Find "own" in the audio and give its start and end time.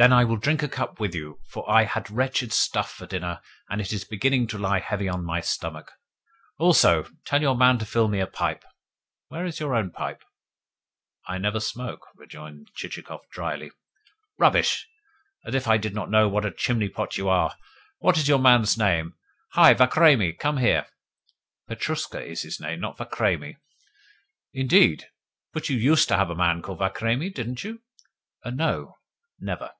9.74-9.90